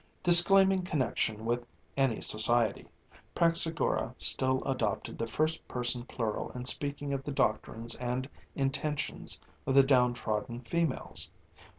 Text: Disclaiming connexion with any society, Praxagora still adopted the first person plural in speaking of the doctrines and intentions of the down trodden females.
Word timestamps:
Disclaiming 0.23 0.81
connexion 0.81 1.45
with 1.45 1.63
any 1.95 2.21
society, 2.21 2.87
Praxagora 3.35 4.15
still 4.17 4.63
adopted 4.63 5.19
the 5.19 5.27
first 5.27 5.67
person 5.67 6.05
plural 6.05 6.49
in 6.53 6.65
speaking 6.65 7.13
of 7.13 7.23
the 7.23 7.31
doctrines 7.31 7.93
and 7.93 8.27
intentions 8.55 9.39
of 9.67 9.75
the 9.75 9.83
down 9.83 10.15
trodden 10.15 10.59
females. 10.61 11.29